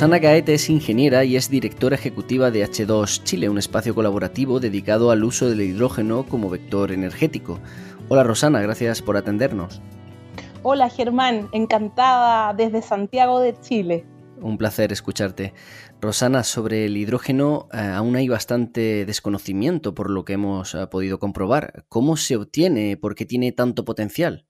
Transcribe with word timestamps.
Rosana 0.00 0.18
Gaete 0.18 0.54
es 0.54 0.70
ingeniera 0.70 1.24
y 1.24 1.36
es 1.36 1.50
directora 1.50 1.94
ejecutiva 1.94 2.50
de 2.50 2.66
H2 2.66 3.22
Chile, 3.22 3.50
un 3.50 3.58
espacio 3.58 3.94
colaborativo 3.94 4.58
dedicado 4.58 5.10
al 5.10 5.22
uso 5.22 5.50
del 5.50 5.60
hidrógeno 5.60 6.24
como 6.24 6.48
vector 6.48 6.90
energético. 6.90 7.60
Hola 8.08 8.22
Rosana, 8.22 8.62
gracias 8.62 9.02
por 9.02 9.18
atendernos. 9.18 9.82
Hola 10.62 10.88
Germán, 10.88 11.50
encantada 11.52 12.54
desde 12.54 12.80
Santiago 12.80 13.40
de 13.40 13.60
Chile. 13.60 14.06
Un 14.40 14.56
placer 14.56 14.90
escucharte. 14.90 15.52
Rosana, 16.00 16.44
sobre 16.44 16.86
el 16.86 16.96
hidrógeno 16.96 17.68
eh, 17.70 17.80
aún 17.80 18.16
hay 18.16 18.26
bastante 18.26 19.04
desconocimiento 19.04 19.94
por 19.94 20.08
lo 20.08 20.24
que 20.24 20.32
hemos 20.32 20.74
eh, 20.74 20.86
podido 20.86 21.18
comprobar. 21.18 21.84
¿Cómo 21.90 22.16
se 22.16 22.36
obtiene? 22.36 22.96
¿Por 22.96 23.14
qué 23.14 23.26
tiene 23.26 23.52
tanto 23.52 23.84
potencial? 23.84 24.46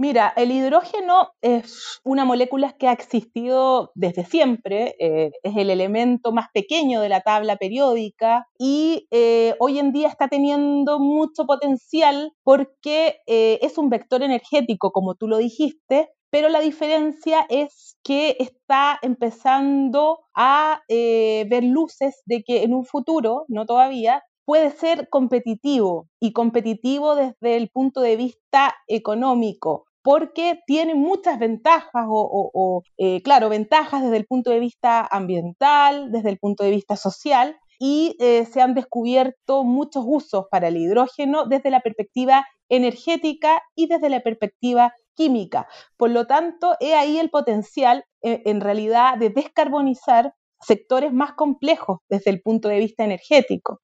Mira, 0.00 0.32
el 0.36 0.52
hidrógeno 0.52 1.30
es 1.42 2.00
una 2.04 2.24
molécula 2.24 2.72
que 2.78 2.86
ha 2.86 2.92
existido 2.92 3.90
desde 3.96 4.24
siempre, 4.24 4.94
eh, 5.00 5.32
es 5.42 5.56
el 5.56 5.70
elemento 5.70 6.30
más 6.30 6.46
pequeño 6.54 7.00
de 7.00 7.08
la 7.08 7.20
tabla 7.20 7.56
periódica 7.56 8.46
y 8.60 9.08
eh, 9.10 9.56
hoy 9.58 9.80
en 9.80 9.90
día 9.90 10.06
está 10.06 10.28
teniendo 10.28 11.00
mucho 11.00 11.46
potencial 11.46 12.32
porque 12.44 13.16
eh, 13.26 13.58
es 13.60 13.76
un 13.76 13.90
vector 13.90 14.22
energético, 14.22 14.92
como 14.92 15.16
tú 15.16 15.26
lo 15.26 15.38
dijiste, 15.38 16.08
pero 16.30 16.48
la 16.48 16.60
diferencia 16.60 17.44
es 17.48 17.96
que 18.04 18.36
está 18.38 19.00
empezando 19.02 20.20
a 20.32 20.80
ver 20.88 21.64
luces 21.64 22.22
de 22.26 22.44
que 22.44 22.62
en 22.62 22.72
un 22.72 22.84
futuro, 22.84 23.46
no 23.48 23.66
todavía, 23.66 24.22
puede 24.44 24.70
ser 24.70 25.08
competitivo 25.08 26.08
y 26.20 26.32
competitivo 26.32 27.16
desde 27.16 27.56
el 27.56 27.68
punto 27.68 28.00
de 28.00 28.16
vista 28.16 28.74
económico 28.86 29.87
porque 30.02 30.60
tiene 30.66 30.94
muchas 30.94 31.38
ventajas 31.38 32.06
o, 32.08 32.82
eh, 32.96 33.22
claro, 33.22 33.48
ventajas 33.48 34.02
desde 34.02 34.16
el 34.16 34.26
punto 34.26 34.50
de 34.50 34.60
vista 34.60 35.06
ambiental, 35.10 36.10
desde 36.12 36.30
el 36.30 36.38
punto 36.38 36.64
de 36.64 36.70
vista 36.70 36.96
social, 36.96 37.56
y 37.78 38.16
eh, 38.18 38.44
se 38.46 38.60
han 38.60 38.74
descubierto 38.74 39.64
muchos 39.64 40.04
usos 40.06 40.46
para 40.50 40.68
el 40.68 40.76
hidrógeno 40.76 41.46
desde 41.46 41.70
la 41.70 41.80
perspectiva 41.80 42.44
energética 42.68 43.62
y 43.76 43.86
desde 43.86 44.10
la 44.10 44.20
perspectiva 44.20 44.92
química. 45.14 45.68
Por 45.96 46.10
lo 46.10 46.26
tanto, 46.26 46.74
he 46.80 46.94
ahí 46.94 47.18
el 47.18 47.30
potencial 47.30 48.04
eh, 48.22 48.42
en 48.46 48.60
realidad 48.60 49.16
de 49.18 49.30
descarbonizar 49.30 50.32
sectores 50.60 51.12
más 51.12 51.32
complejos 51.34 51.98
desde 52.08 52.30
el 52.30 52.40
punto 52.42 52.68
de 52.68 52.78
vista 52.78 53.04
energético. 53.04 53.80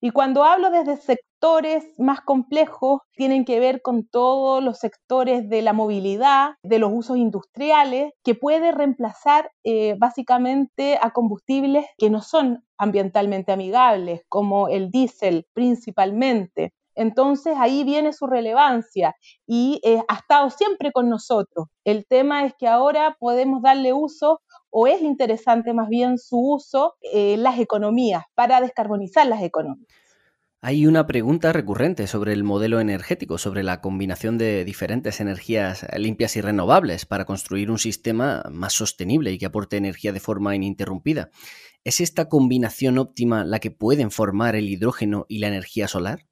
Y 0.00 0.10
cuando 0.10 0.44
hablo 0.44 0.70
desde 0.70 0.96
sectores 0.96 1.84
más 1.98 2.20
complejos, 2.20 3.00
tienen 3.12 3.44
que 3.44 3.60
ver 3.60 3.82
con 3.82 4.06
todos 4.06 4.62
los 4.62 4.78
sectores 4.78 5.48
de 5.48 5.62
la 5.62 5.72
movilidad, 5.72 6.54
de 6.62 6.78
los 6.78 6.90
usos 6.92 7.16
industriales, 7.16 8.12
que 8.24 8.34
puede 8.34 8.72
reemplazar 8.72 9.50
eh, 9.64 9.94
básicamente 9.98 10.98
a 11.00 11.10
combustibles 11.10 11.86
que 11.98 12.10
no 12.10 12.20
son 12.20 12.64
ambientalmente 12.78 13.52
amigables, 13.52 14.22
como 14.28 14.68
el 14.68 14.90
diésel 14.90 15.46
principalmente. 15.52 16.72
Entonces 16.94 17.54
ahí 17.58 17.84
viene 17.84 18.12
su 18.12 18.26
relevancia 18.26 19.14
y 19.46 19.80
eh, 19.82 20.02
ha 20.08 20.16
estado 20.16 20.50
siempre 20.50 20.92
con 20.92 21.08
nosotros. 21.08 21.68
El 21.84 22.06
tema 22.06 22.44
es 22.44 22.54
que 22.58 22.68
ahora 22.68 23.16
podemos 23.18 23.62
darle 23.62 23.92
uso 23.92 24.40
o 24.72 24.86
es 24.86 25.02
interesante 25.02 25.74
más 25.74 25.88
bien 25.88 26.18
su 26.18 26.54
uso 26.54 26.96
en 27.02 27.42
las 27.42 27.60
economías, 27.60 28.24
para 28.34 28.60
descarbonizar 28.60 29.26
las 29.26 29.42
economías. 29.42 29.86
Hay 30.64 30.86
una 30.86 31.08
pregunta 31.08 31.52
recurrente 31.52 32.06
sobre 32.06 32.32
el 32.32 32.44
modelo 32.44 32.78
energético, 32.78 33.36
sobre 33.36 33.64
la 33.64 33.80
combinación 33.80 34.38
de 34.38 34.64
diferentes 34.64 35.20
energías 35.20 35.84
limpias 35.96 36.36
y 36.36 36.40
renovables 36.40 37.04
para 37.04 37.24
construir 37.24 37.68
un 37.70 37.78
sistema 37.78 38.44
más 38.50 38.72
sostenible 38.72 39.32
y 39.32 39.38
que 39.38 39.46
aporte 39.46 39.76
energía 39.76 40.12
de 40.12 40.20
forma 40.20 40.54
ininterrumpida. 40.54 41.30
¿Es 41.82 42.00
esta 42.00 42.28
combinación 42.28 42.98
óptima 42.98 43.44
la 43.44 43.58
que 43.58 43.72
pueden 43.72 44.12
formar 44.12 44.54
el 44.54 44.68
hidrógeno 44.68 45.26
y 45.28 45.38
la 45.38 45.48
energía 45.48 45.88
solar? 45.88 46.26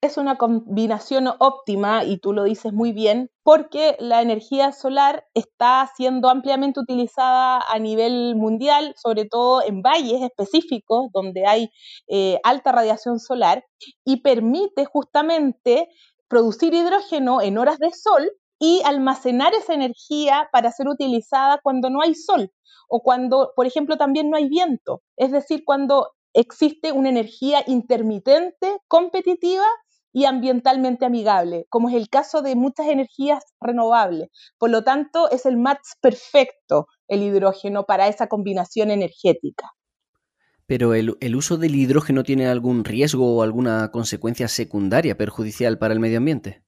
Es 0.00 0.16
una 0.16 0.36
combinación 0.36 1.28
óptima, 1.40 2.04
y 2.04 2.18
tú 2.18 2.32
lo 2.32 2.44
dices 2.44 2.72
muy 2.72 2.92
bien, 2.92 3.30
porque 3.42 3.96
la 3.98 4.22
energía 4.22 4.72
solar 4.72 5.26
está 5.34 5.90
siendo 5.96 6.28
ampliamente 6.28 6.78
utilizada 6.78 7.60
a 7.68 7.78
nivel 7.78 8.36
mundial, 8.36 8.94
sobre 8.96 9.24
todo 9.24 9.62
en 9.62 9.82
valles 9.82 10.22
específicos 10.22 11.08
donde 11.12 11.46
hay 11.46 11.70
eh, 12.08 12.38
alta 12.44 12.70
radiación 12.70 13.18
solar, 13.18 13.64
y 14.04 14.22
permite 14.22 14.84
justamente 14.84 15.88
producir 16.28 16.74
hidrógeno 16.74 17.42
en 17.42 17.58
horas 17.58 17.78
de 17.78 17.90
sol 17.90 18.30
y 18.60 18.82
almacenar 18.84 19.54
esa 19.54 19.74
energía 19.74 20.48
para 20.52 20.70
ser 20.70 20.88
utilizada 20.88 21.58
cuando 21.62 21.90
no 21.90 22.02
hay 22.02 22.14
sol 22.14 22.52
o 22.88 23.02
cuando, 23.02 23.52
por 23.56 23.66
ejemplo, 23.66 23.96
también 23.96 24.30
no 24.30 24.36
hay 24.36 24.48
viento. 24.48 25.02
Es 25.16 25.32
decir, 25.32 25.62
cuando 25.64 26.10
existe 26.34 26.92
una 26.92 27.08
energía 27.08 27.62
intermitente 27.66 28.78
competitiva 28.88 29.64
y 30.12 30.24
ambientalmente 30.24 31.04
amigable, 31.04 31.66
como 31.68 31.88
es 31.88 31.94
el 31.94 32.08
caso 32.08 32.42
de 32.42 32.56
muchas 32.56 32.88
energías 32.88 33.44
renovables. 33.60 34.28
Por 34.58 34.70
lo 34.70 34.82
tanto, 34.82 35.30
es 35.30 35.46
el 35.46 35.56
match 35.56 35.86
perfecto 36.00 36.86
el 37.08 37.22
hidrógeno 37.22 37.84
para 37.84 38.08
esa 38.08 38.28
combinación 38.28 38.90
energética. 38.90 39.72
Pero 40.66 40.92
el, 40.92 41.34
uso 41.34 41.56
del 41.56 41.74
hidrógeno 41.74 42.22
tiene 42.24 42.46
algún 42.46 42.84
riesgo 42.84 43.34
o 43.34 43.42
alguna 43.42 43.90
consecuencia 43.90 44.48
secundaria 44.48 45.16
perjudicial 45.16 45.78
para 45.78 45.94
el 45.94 46.00
medio 46.00 46.18
ambiente? 46.18 46.62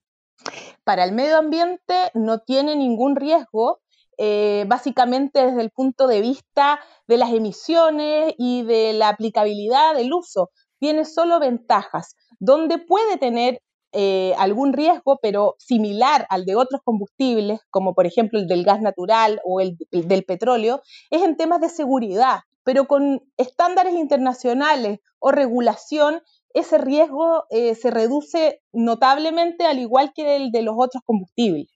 Para 0.85 1.05
el 1.05 1.13
medio 1.13 1.37
ambiente 1.37 2.11
no 2.15 2.39
tiene 2.39 2.77
ningún 2.77 3.15
riesgo, 3.15 3.83
eh, 4.17 4.65
básicamente 4.67 5.45
desde 5.45 5.61
el 5.61 5.71
punto 5.71 6.07
de 6.07 6.23
vista 6.23 6.81
de 7.07 7.19
las 7.19 7.31
emisiones 7.35 8.35
y 8.39 8.63
de 8.63 8.95
la 8.95 9.11
aplicabilidad 9.11 9.95
del 9.95 10.15
uso. 10.15 10.51
Tiene 10.81 11.05
solo 11.05 11.39
ventajas 11.39 12.17
donde 12.41 12.79
puede 12.79 13.19
tener 13.19 13.61
eh, 13.93 14.35
algún 14.39 14.73
riesgo, 14.73 15.19
pero 15.21 15.57
similar 15.59 16.27
al 16.31 16.45
de 16.45 16.57
otros 16.57 16.81
combustibles, 16.85 17.61
como 17.71 17.95
por 17.95 18.07
ejemplo 18.07 18.39
el 18.39 18.47
del 18.47 18.65
gas 18.65 18.81
natural 18.81 19.41
o 19.45 19.61
el, 19.61 19.77
del 19.91 20.25
petróleo, 20.25 20.81
es 21.11 21.23
en 21.23 21.37
temas 21.37 21.61
de 21.61 21.69
seguridad. 21.69 22.41
Pero 22.63 22.87
con 22.87 23.21
estándares 23.37 23.95
internacionales 23.95 25.01
o 25.19 25.33
regulación, 25.33 26.23
ese 26.55 26.79
riesgo 26.79 27.45
eh, 27.51 27.75
se 27.75 27.91
reduce 27.91 28.61
notablemente 28.73 29.67
al 29.67 29.79
igual 29.79 30.13
que 30.15 30.37
el 30.37 30.51
de 30.51 30.63
los 30.63 30.75
otros 30.79 31.03
combustibles. 31.05 31.69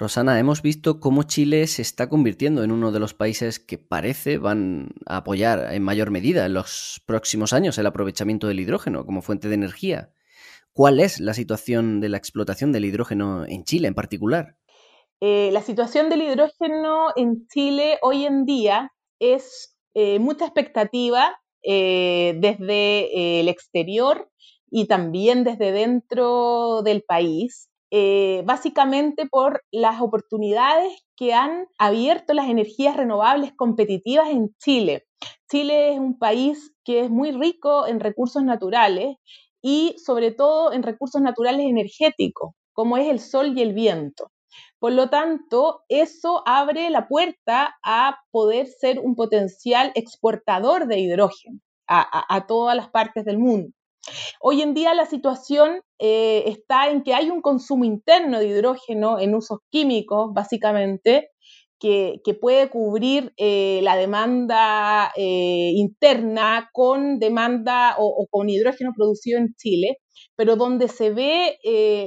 Rosana, 0.00 0.38
hemos 0.38 0.62
visto 0.62 0.98
cómo 0.98 1.24
Chile 1.24 1.66
se 1.66 1.82
está 1.82 2.08
convirtiendo 2.08 2.64
en 2.64 2.72
uno 2.72 2.90
de 2.90 2.98
los 2.98 3.12
países 3.12 3.60
que 3.60 3.76
parece 3.76 4.38
van 4.38 4.94
a 5.04 5.18
apoyar 5.18 5.74
en 5.74 5.82
mayor 5.82 6.10
medida 6.10 6.46
en 6.46 6.54
los 6.54 7.02
próximos 7.04 7.52
años 7.52 7.76
el 7.76 7.84
aprovechamiento 7.84 8.46
del 8.46 8.60
hidrógeno 8.60 9.04
como 9.04 9.20
fuente 9.20 9.48
de 9.48 9.56
energía. 9.56 10.14
¿Cuál 10.72 11.00
es 11.00 11.20
la 11.20 11.34
situación 11.34 12.00
de 12.00 12.08
la 12.08 12.16
explotación 12.16 12.72
del 12.72 12.86
hidrógeno 12.86 13.44
en 13.46 13.64
Chile 13.64 13.88
en 13.88 13.94
particular? 13.94 14.56
Eh, 15.20 15.50
la 15.52 15.60
situación 15.60 16.08
del 16.08 16.22
hidrógeno 16.22 17.08
en 17.14 17.46
Chile 17.48 17.98
hoy 18.00 18.24
en 18.24 18.46
día 18.46 18.94
es 19.18 19.76
eh, 19.92 20.18
mucha 20.18 20.46
expectativa 20.46 21.38
eh, 21.62 22.38
desde 22.38 23.40
el 23.40 23.48
exterior 23.48 24.30
y 24.70 24.86
también 24.86 25.44
desde 25.44 25.72
dentro 25.72 26.80
del 26.80 27.02
país. 27.02 27.69
Eh, 27.92 28.42
básicamente 28.46 29.26
por 29.26 29.62
las 29.72 30.00
oportunidades 30.00 30.92
que 31.16 31.34
han 31.34 31.66
abierto 31.78 32.34
las 32.34 32.48
energías 32.48 32.96
renovables 32.96 33.52
competitivas 33.56 34.28
en 34.30 34.54
Chile. 34.58 35.06
Chile 35.50 35.92
es 35.94 35.98
un 35.98 36.16
país 36.18 36.72
que 36.84 37.00
es 37.00 37.10
muy 37.10 37.32
rico 37.32 37.86
en 37.88 37.98
recursos 37.98 38.44
naturales 38.44 39.16
y 39.60 39.96
sobre 40.04 40.30
todo 40.30 40.72
en 40.72 40.84
recursos 40.84 41.20
naturales 41.20 41.66
energéticos, 41.66 42.52
como 42.72 42.96
es 42.96 43.08
el 43.08 43.18
sol 43.18 43.58
y 43.58 43.62
el 43.62 43.72
viento. 43.74 44.30
Por 44.78 44.92
lo 44.92 45.10
tanto, 45.10 45.82
eso 45.88 46.42
abre 46.46 46.90
la 46.90 47.08
puerta 47.08 47.76
a 47.84 48.18
poder 48.30 48.66
ser 48.68 49.00
un 49.00 49.16
potencial 49.16 49.90
exportador 49.96 50.86
de 50.86 51.00
hidrógeno 51.00 51.58
a 51.88 52.46
todas 52.46 52.76
las 52.76 52.88
partes 52.88 53.24
del 53.24 53.38
mundo. 53.38 53.72
Hoy 54.40 54.62
en 54.62 54.74
día 54.74 54.94
la 54.94 55.06
situación 55.06 55.82
eh, 55.98 56.44
está 56.46 56.88
en 56.88 57.02
que 57.02 57.14
hay 57.14 57.30
un 57.30 57.42
consumo 57.42 57.84
interno 57.84 58.38
de 58.38 58.48
hidrógeno 58.48 59.18
en 59.18 59.34
usos 59.34 59.58
químicos, 59.70 60.32
básicamente, 60.32 61.30
que, 61.78 62.20
puede 62.40 62.68
cubrir 62.68 63.32
eh, 63.38 63.80
la 63.82 63.96
demanda 63.96 65.12
eh, 65.16 65.72
interna 65.74 66.68
con 66.72 67.18
demanda 67.18 67.96
o, 67.98 68.26
con 68.30 68.50
hidrógeno 68.50 68.92
producido 68.94 69.38
en 69.38 69.54
Chile, 69.56 69.98
pero 70.36 70.56
donde 70.56 70.88
se 70.88 71.10
ve 71.10 71.56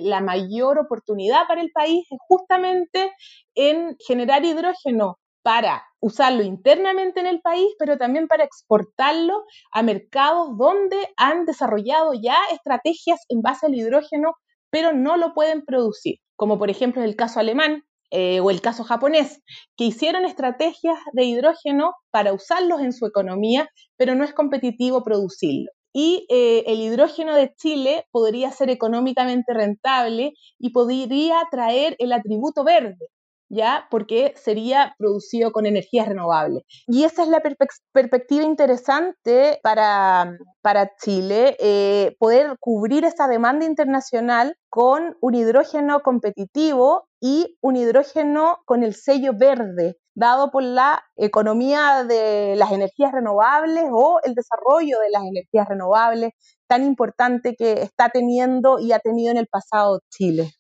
la 0.04 0.22
mayor 0.22 0.80
oportunidad 0.80 1.48
para 1.48 1.62
el 1.62 1.72
país 1.72 2.06
es 2.10 2.19
justamente 2.28 3.12
en 3.56 3.95
generar 4.07 4.45
hidrógeno 4.45 5.18
para 5.44 5.84
usarlo 6.00 6.44
internamente 6.44 7.19
en 7.19 7.28
el 7.28 7.42
país, 7.42 7.68
pero 7.78 7.98
también 7.98 8.28
para 8.28 8.44
exportarlo 8.44 9.44
a 9.72 9.84
mercados 9.84 10.57
donde 10.57 10.98
han 11.18 11.45
desarrollado 11.45 12.13
ya 12.13 12.38
estrategias 12.51 13.19
en 13.30 13.42
base 13.42 13.68
al 13.68 13.75
hidrógeno, 13.75 14.34
pero 14.72 14.94
no 14.94 15.18
lo 15.18 15.34
pueden 15.34 15.63
producir, 15.63 16.18
como 16.36 16.57
por 16.57 16.69
ejemplo 16.69 17.04
el 17.04 17.16
caso 17.16 17.40
alemán, 17.40 17.84
eh, 18.16 18.40
o 18.42 18.51
el 18.51 18.62
caso 18.62 18.84
japonés, 18.84 19.42
que 19.75 19.86
hicieron 19.86 20.24
estrategias 20.24 21.00
de 21.13 21.24
hidrógeno 21.24 21.94
para 22.12 22.31
usarlos 22.31 22.81
en 22.81 22.94
su 22.94 23.07
economía, 23.07 23.68
pero 23.98 24.13
no 24.13 24.24
es 24.24 24.34
competitivo 24.34 25.04
producirlo. 25.04 25.72
Y 25.94 26.28
eh, 26.30 26.63
el 26.68 26.80
hidrógeno 26.80 27.36
de 27.36 27.54
Chile 27.56 28.06
podría 28.12 28.51
ser 28.51 28.69
económicamente 28.69 29.54
rentable 29.54 30.34
y 30.60 30.69
podría 30.72 31.38
traer 31.51 31.95
el 31.98 32.13
atributo 32.13 32.63
verde, 32.63 33.07
¿ya? 33.54 33.88
Porque 33.90 34.34
sería 34.36 34.96
producido 34.98 35.52
con 35.52 35.66
energías 35.66 36.08
renovables. 36.08 36.64
Y 36.88 37.04
esa 37.04 37.24
es 37.24 37.30
la 37.30 37.42
perspectiva 37.42 38.44
interesante 38.44 39.60
para, 39.62 40.38
para 40.62 40.92
Chile, 40.98 41.56
eh, 41.60 42.16
poder 42.20 42.58
cubrir 42.60 43.06
esa 43.06 43.28
demanda 43.28 43.66
internacional 43.66 44.56
con 44.70 45.16
un 45.22 45.36
hidrógeno 45.36 46.02
competitivo 46.02 47.08
y 47.22 47.58
un 47.62 47.76
hidrógeno 47.76 48.58
con 48.66 48.84
el 48.84 48.96
sello 48.96 49.34
verde, 49.38 49.98
dado 50.16 50.52
por 50.52 50.64
la 50.64 51.04
economía 51.16 52.04
de 52.04 52.56
las 52.58 52.72
energías 52.72 53.12
renovables 53.12 53.86
o 53.92 54.20
el 54.24 54.34
desarrollo 54.34 55.00
de 55.00 55.12
las 55.12 55.24
energías 55.24 55.68
renovables 55.70 56.32
tan 56.68 56.84
importante 56.84 57.56
que 57.56 57.74
está 57.74 58.10
teniendo 58.10 58.80
y 58.80 58.94
ha 58.94 59.00
tenido 59.00 59.32
en 59.32 59.38
el 59.38 59.48
pasado 59.48 60.00
Chile. 60.10 60.52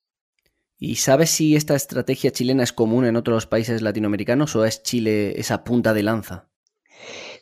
¿Y 0.85 0.97
sabes 0.97 1.29
si 1.29 1.55
esta 1.55 1.75
estrategia 1.75 2.31
chilena 2.31 2.61
es 2.61 2.73
común 2.73 3.05
en 3.05 3.15
otros 3.15 3.47
países 3.47 3.81
latinoamericanos 3.81 4.53
o 4.57 4.65
es 4.65 4.83
Chile 4.83 5.39
esa 5.39 5.63
punta 5.63 5.93
de 5.93 6.03
lanza? 6.03 6.49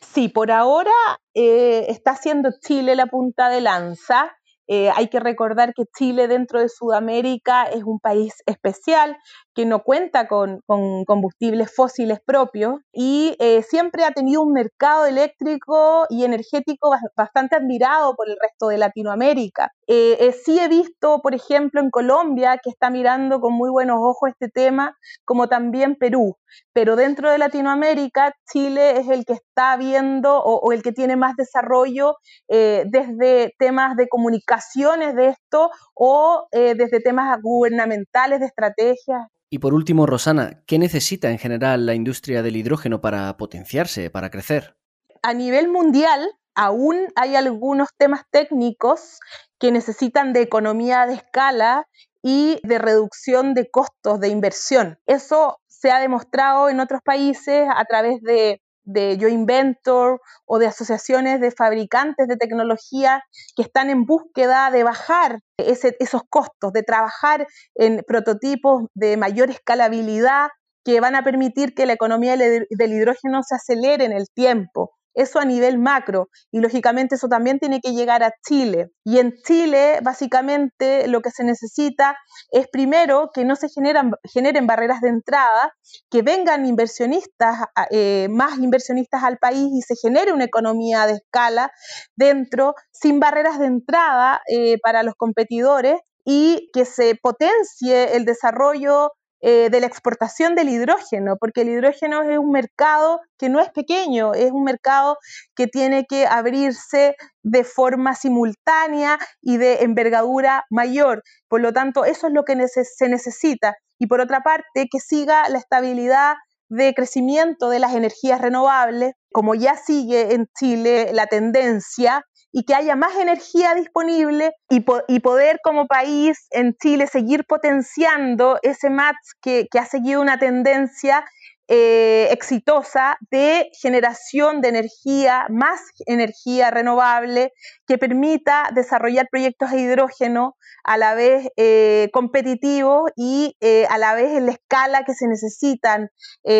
Sí, 0.00 0.28
por 0.28 0.52
ahora 0.52 0.92
eh, 1.34 1.86
está 1.88 2.14
siendo 2.14 2.50
Chile 2.64 2.94
la 2.94 3.06
punta 3.06 3.48
de 3.48 3.60
lanza. 3.60 4.30
Eh, 4.68 4.90
hay 4.94 5.08
que 5.08 5.18
recordar 5.18 5.74
que 5.74 5.86
Chile 5.98 6.28
dentro 6.28 6.60
de 6.60 6.68
Sudamérica 6.68 7.64
es 7.64 7.82
un 7.82 7.98
país 7.98 8.32
especial 8.46 9.16
que 9.54 9.66
no 9.66 9.82
cuenta 9.82 10.28
con, 10.28 10.60
combustibles 11.06 11.74
fósiles 11.74 12.20
propios 12.24 12.76
y 12.92 13.36
eh, 13.38 13.62
siempre 13.62 14.04
ha 14.04 14.12
tenido 14.12 14.42
un 14.42 14.52
mercado 14.52 15.06
eléctrico 15.06 16.06
y 16.08 16.24
energético 16.24 16.90
bastante 17.16 17.56
admirado 17.56 18.14
por 18.14 18.28
el 18.28 18.36
resto 18.40 18.68
de 18.68 18.78
Latinoamérica. 18.78 19.72
Eh, 19.86 20.34
sí 20.44 20.58
he 20.58 20.68
visto, 20.68 21.20
por 21.22 21.34
ejemplo, 21.34 21.80
en 21.80 21.90
Colombia, 21.90 22.58
que 22.62 22.70
está 22.70 22.88
mirando 22.88 23.40
con 23.40 23.52
muy 23.52 23.70
buenos 23.70 23.98
ojos 24.00 24.30
este 24.30 24.48
tema, 24.48 24.96
como 25.24 25.48
también 25.48 25.96
Perú. 25.96 26.36
Pero 26.72 26.96
dentro 26.96 27.30
de 27.30 27.38
Latinoamérica, 27.38 28.34
Chile 28.50 28.98
es 28.98 29.08
el 29.08 29.24
que 29.24 29.34
está 29.34 29.76
viendo 29.76 30.42
o, 30.42 30.72
el 30.72 30.82
que 30.82 30.92
tiene 30.92 31.16
más 31.16 31.34
desarrollo 31.36 32.16
desde 32.48 33.54
temas 33.58 33.96
de 33.96 34.08
comunicaciones 34.08 35.14
de 35.14 35.28
esto 35.28 35.70
o 35.94 36.46
desde 36.52 37.00
temas 37.00 37.38
gubernamentales 37.40 38.40
de 38.40 38.46
estrategias 38.46 39.28
y 39.52 39.58
por 39.58 39.74
último, 39.74 40.06
Rosana, 40.06 40.62
¿qué 40.66 40.78
necesita 40.78 41.30
en 41.30 41.38
general 41.38 41.84
la 41.84 41.92
industria 41.92 42.42
del 42.42 42.56
hidrógeno 42.56 43.02
para 43.02 43.36
potenciarse, 43.36 44.08
para 44.08 44.30
crecer? 44.30 44.78
A 45.20 45.34
nivel 45.34 45.68
mundial, 45.68 46.26
aún 46.54 47.08
hay 47.16 47.36
algunos 47.36 47.90
temas 47.98 48.22
técnicos 48.30 49.20
que 49.58 49.70
necesitan 49.70 50.32
de 50.32 50.40
economía 50.40 51.04
de 51.04 51.16
escala 51.16 51.86
y 52.22 52.60
de 52.62 52.78
reducción 52.78 53.52
de 53.52 53.70
costos 53.70 54.20
de 54.20 54.28
inversión. 54.28 54.98
Eso 55.04 55.58
se 55.66 55.90
ha 55.90 56.00
demostrado 56.00 56.70
en 56.70 56.80
otros 56.80 57.02
países 57.04 57.68
a 57.76 57.84
través 57.84 58.22
de 58.22 58.62
de 58.84 59.16
joint 59.20 59.48
o 59.86 60.58
de 60.58 60.66
asociaciones 60.66 61.40
de 61.40 61.50
fabricantes 61.50 62.26
de 62.26 62.36
tecnología 62.36 63.22
que 63.56 63.62
están 63.62 63.90
en 63.90 64.04
búsqueda 64.04 64.70
de 64.70 64.82
bajar 64.82 65.40
esos 65.68 66.22
costos, 66.28 66.72
de 66.72 66.82
trabajar 66.82 67.46
en 67.74 68.02
prototipos 68.06 68.84
de 68.94 69.16
mayor 69.16 69.50
escalabilidad 69.50 70.48
que 70.84 71.00
van 71.00 71.14
a 71.14 71.22
permitir 71.22 71.74
que 71.74 71.86
la 71.86 71.92
economía 71.92 72.36
del 72.36 72.66
hidrógeno 72.92 73.42
se 73.42 73.54
acelere 73.54 74.04
en 74.04 74.12
el 74.12 74.26
tiempo. 74.34 74.92
Eso 75.14 75.38
a 75.38 75.44
nivel 75.44 75.78
macro 75.78 76.28
y 76.50 76.60
lógicamente 76.60 77.16
eso 77.16 77.28
también 77.28 77.58
tiene 77.58 77.80
que 77.80 77.92
llegar 77.92 78.22
a 78.22 78.32
Chile. 78.46 78.90
Y 79.04 79.18
en 79.18 79.34
Chile 79.44 79.98
básicamente 80.02 81.06
lo 81.08 81.20
que 81.20 81.30
se 81.30 81.44
necesita 81.44 82.16
es 82.50 82.68
primero 82.68 83.30
que 83.32 83.44
no 83.44 83.56
se 83.56 83.68
generen 83.68 84.66
barreras 84.66 85.00
de 85.00 85.08
entrada, 85.08 85.74
que 86.10 86.22
vengan 86.22 86.66
inversionistas, 86.66 87.58
eh, 87.90 88.28
más 88.30 88.58
inversionistas 88.58 89.22
al 89.22 89.38
país 89.38 89.68
y 89.72 89.82
se 89.82 89.96
genere 89.96 90.32
una 90.32 90.44
economía 90.44 91.06
de 91.06 91.14
escala 91.14 91.70
dentro, 92.16 92.74
sin 92.90 93.20
barreras 93.20 93.58
de 93.58 93.66
entrada 93.66 94.40
eh, 94.48 94.78
para 94.82 95.02
los 95.02 95.14
competidores 95.14 96.00
y 96.24 96.70
que 96.72 96.84
se 96.84 97.16
potencie 97.20 98.16
el 98.16 98.24
desarrollo 98.24 99.10
eh, 99.44 99.70
de 99.70 99.80
la 99.80 99.86
exportación 99.86 100.54
del 100.54 100.68
hidrógeno, 100.68 101.36
porque 101.36 101.62
el 101.62 101.70
hidrógeno 101.70 102.22
es 102.22 102.38
un 102.38 102.52
mercado 102.52 103.20
que 103.36 103.48
no 103.48 103.58
es 103.58 103.70
pequeño, 103.70 104.34
es 104.34 104.52
un 104.52 104.62
mercado 104.62 105.18
que 105.56 105.66
tiene 105.66 106.06
que 106.08 106.28
abrirse 106.28 107.16
de 107.42 107.64
forma 107.64 108.14
simultánea 108.14 109.18
y 109.40 109.56
de 109.56 109.82
envergadura 109.82 110.64
mayor. 110.70 111.24
Por 111.48 111.60
lo 111.60 111.72
tanto, 111.72 112.04
eso 112.04 112.28
es 112.28 112.32
lo 112.32 112.44
que 112.44 112.56
se 112.68 113.08
necesita. 113.08 113.74
Y 113.98 114.06
por 114.06 114.20
otra 114.20 114.42
parte, 114.42 114.86
que 114.88 115.00
siga 115.00 115.48
la 115.48 115.58
estabilidad 115.58 116.34
de 116.68 116.94
crecimiento 116.94 117.68
de 117.68 117.80
las 117.80 117.94
energías 117.94 118.40
renovables, 118.40 119.14
como 119.32 119.56
ya 119.56 119.76
sigue 119.76 120.34
en 120.34 120.46
Chile 120.56 121.10
la 121.12 121.26
tendencia, 121.26 122.24
y 122.52 122.64
que 122.64 122.74
haya 122.74 122.94
más 122.96 123.16
energía 123.16 123.74
disponible 123.74 124.52
y, 124.68 124.80
poder 125.20 125.58
como 125.64 125.86
país 125.86 126.46
en 126.50 126.74
Chile 126.74 127.06
seguir 127.06 127.44
potenciando 127.46 128.58
ese 128.62 128.90
match 128.90 129.16
que, 129.40 129.66
ha 129.78 129.86
seguido 129.86 130.20
una 130.20 130.38
tendencia 130.38 131.24
eh, 131.68 132.28
exitosa 132.30 133.16
de 133.30 133.70
generación 133.80 134.60
de 134.60 134.68
energía, 134.68 135.46
más 135.48 135.80
energía 136.06 136.70
renovable, 136.70 137.52
que 137.86 137.96
permita 137.96 138.68
desarrollar 138.74 139.28
proyectos 139.30 139.70
de 139.70 139.80
hidrógeno 139.80 140.56
a 140.84 140.98
la 140.98 141.14
vez 141.14 141.48
eh, 141.56 142.10
competitivos 142.12 143.10
y 143.16 143.56
eh, 143.60 143.86
a 143.88 143.96
la 143.96 144.14
vez 144.14 144.36
en 144.36 144.46
la 144.46 144.52
escala 144.52 145.04
que 145.04 145.14
se 145.14 145.26
necesitan 145.26 146.10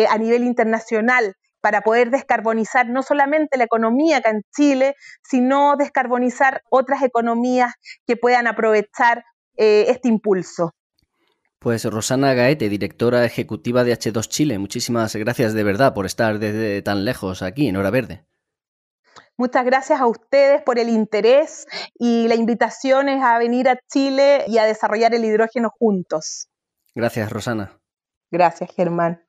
a 0.09 0.17
nivel 0.17 0.45
internacional 0.45 1.35
para 1.63 1.79
poder 1.79 2.11
descarbonizar 2.11 2.89
no 2.89 3.03
solamente 3.03 3.57
la 3.57 3.63
economía 3.63 4.17
acá 4.17 4.31
en 4.31 4.41
Chile, 4.53 4.95
sino 5.23 5.77
descarbonizar 5.77 6.61
otras 6.69 7.01
economías 7.03 7.73
que 8.05 8.17
puedan 8.17 8.47
aprovechar 8.47 9.23
eh, 9.55 9.85
este 9.87 10.09
impulso. 10.09 10.71
Pues 11.59 11.85
Rosana 11.85 12.33
Gaete, 12.33 12.67
directora 12.67 13.23
ejecutiva 13.23 13.85
de 13.85 13.93
H2 13.93 14.27
Chile, 14.27 14.59
muchísimas 14.59 15.15
gracias 15.15 15.53
de 15.53 15.63
verdad 15.63 15.93
por 15.93 16.05
estar 16.05 16.37
desde 16.37 16.81
tan 16.81 17.05
lejos 17.05 17.41
aquí 17.41 17.69
en 17.69 17.77
Hora 17.77 17.91
Verde. 17.91 18.25
Muchas 19.37 19.63
gracias 19.63 20.01
a 20.01 20.05
ustedes 20.05 20.61
por 20.63 20.79
el 20.79 20.89
interés 20.89 21.65
y 21.95 22.27
la 22.27 22.35
invitación 22.35 23.07
es 23.07 23.23
a 23.23 23.37
venir 23.39 23.69
a 23.69 23.79
Chile 23.89 24.43
y 24.49 24.57
a 24.57 24.65
desarrollar 24.65 25.15
el 25.15 25.23
hidrógeno 25.23 25.69
juntos. 25.79 26.49
Gracias, 26.93 27.31
Rosana. 27.31 27.79
Gracias, 28.29 28.69
Germán. 28.75 29.23